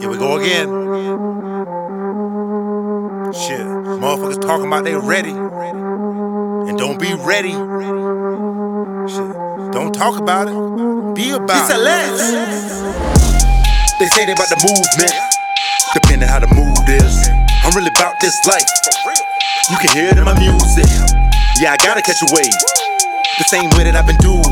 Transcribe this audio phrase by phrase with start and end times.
[0.00, 0.68] Here we go again.
[3.34, 3.66] Shit,
[3.98, 5.32] motherfuckers talking about they ready.
[5.32, 7.50] And don't be ready.
[9.10, 9.32] Shit,
[9.72, 10.54] don't talk about it.
[11.16, 11.64] Be about it.
[11.64, 11.82] It's a it.
[11.82, 12.30] let's.
[13.98, 15.12] They say they about the movement.
[15.94, 17.28] Depending how the mood is.
[17.64, 18.62] I'm really about this life.
[19.70, 20.86] You can hear it in my music.
[21.58, 22.54] Yeah, I gotta catch a wave.
[23.38, 24.44] The same way that I've been doing.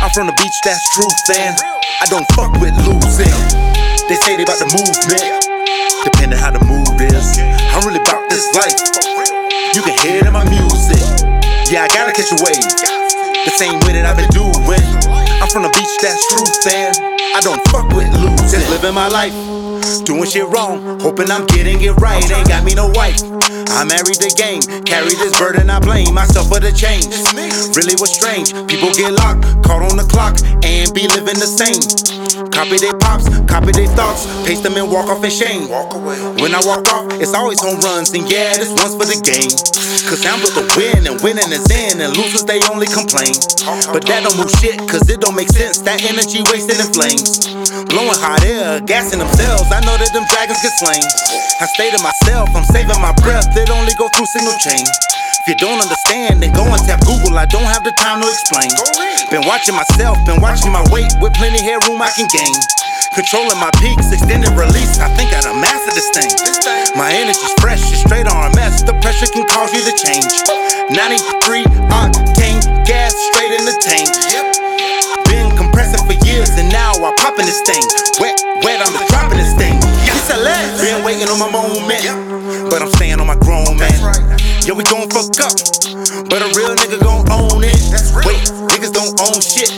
[0.00, 1.56] I'm from the beach, that's truth, and
[2.00, 3.71] I don't fuck with losing.
[4.12, 5.24] They say they about the movement.
[6.04, 7.40] Depending how the mood is.
[7.72, 8.76] I'm really about this life.
[9.72, 11.00] You can hear it in my music.
[11.72, 12.60] Yeah, I gotta catch a wave.
[12.60, 14.52] The same way that I've been doing.
[15.40, 16.92] I'm from the beach, that's truth, and
[17.32, 18.52] I don't fuck with losing.
[18.52, 19.32] Just living my life.
[20.04, 22.20] Doing shit wrong, hoping I'm getting it right.
[22.20, 23.24] Ain't got me no wife.
[23.82, 27.10] I married the game, carry this burden, I blame myself for the change.
[27.74, 31.82] Really was strange, people get locked, caught on the clock, and be living the same.
[32.54, 35.66] Copy their pops, copy their thoughts, paste them and walk off in shame.
[36.38, 39.50] When I walk off, it's always home runs, and yeah, this one's for the game.
[40.06, 43.34] Cause I'm with the win, and winning is in, and losers they only complain.
[43.90, 47.50] But that don't move shit, cause it don't make sense, that energy wasted in flames.
[47.90, 51.02] Blowing hot air, gassing themselves, I know that them dragons get slain.
[51.58, 54.84] I stay to myself, I'm saving my breath, it only go through signal chain.
[55.42, 57.34] If you don't understand, then go and tap Google.
[57.34, 58.70] I don't have the time to explain.
[59.32, 62.54] Been watching myself, been watching my weight with plenty headroom I can gain.
[63.18, 65.02] Controlling my peaks, extended release.
[65.02, 66.30] I think I done mastered this thing.
[66.94, 68.86] My energy's fresh, it's straight on mess.
[68.86, 70.30] The pressure can cause you to change.
[70.94, 74.08] 93 octane gas straight in the tank.
[75.26, 77.82] Been compressing for years and now I'm popping this thing.
[78.22, 79.76] Wet, wet, I'm dropping this thing.
[80.06, 80.80] It's a let's.
[80.80, 82.00] Been waiting on my moment,
[82.72, 84.00] but I'm staying on my grown man.
[84.64, 85.52] Yeah, we gon' fuck up,
[86.32, 87.76] but a real nigga gon' own it.
[88.24, 88.40] Wait,
[88.72, 89.68] niggas don't own shit.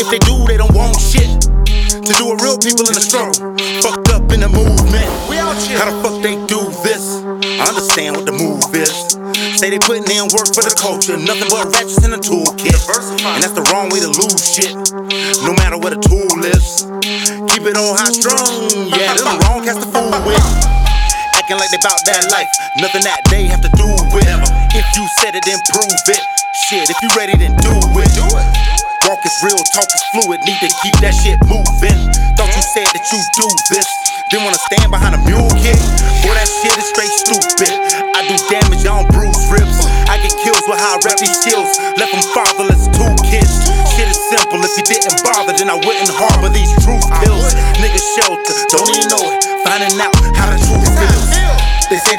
[0.00, 1.28] If they do, they don't want shit.
[1.28, 3.36] To do it, real people in the struggle,
[3.84, 5.04] fucked up in the movement.
[5.28, 5.76] We out here.
[5.76, 7.20] How the fuck they do this?
[7.60, 9.12] I understand what the move is.
[9.60, 12.80] Say they putting in work for the culture, nothing but ratchets in the toolkit.
[13.28, 14.72] And that's the wrong way to lose shit.
[15.44, 16.88] No matter what the tool is,
[17.52, 18.88] keep it on high strung.
[18.88, 20.71] Yeah, them the wrong cast to fool with.
[21.52, 22.48] Acting like they bout that life,
[22.80, 23.84] nothing that they have to do
[24.16, 24.24] with.
[24.72, 26.24] If you said it, then prove it.
[26.64, 28.08] Shit, if you ready, then do it.
[28.16, 28.46] Do it.
[29.04, 31.98] Walk is real, talk is fluid, need to keep that shit moving.
[32.40, 33.84] Thought you said that you do this,
[34.32, 35.76] didn't wanna stand behind a mule kid.
[36.24, 37.68] Boy, that shit is straight stupid.
[38.16, 39.76] I do damage, I don't bruise ribs.
[40.08, 41.68] I get kills with how I rep these skills.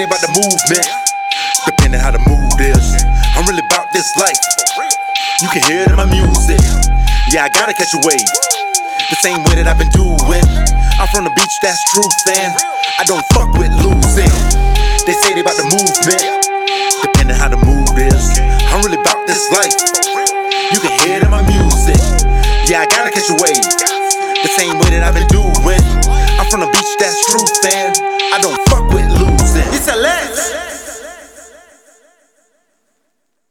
[0.03, 0.83] They about the movement,
[1.63, 2.91] depending how the mood is.
[3.39, 4.35] I'm really about this life.
[5.39, 6.59] You can hear it in my music.
[7.31, 8.27] Yeah, I gotta catch a wave.
[9.07, 10.43] The same way that I've been doing.
[10.99, 12.51] I'm from the beach, that's truth, and
[12.99, 14.27] I don't fuck with losing.
[15.07, 16.51] They say they about the movement,
[16.99, 18.43] depending how the mood is.
[18.75, 19.71] I'm really about this life.
[20.67, 22.03] You can hear it in my music.
[22.67, 23.55] Yeah, I gotta catch a wave.
[23.55, 25.43] The same way that I've been doing.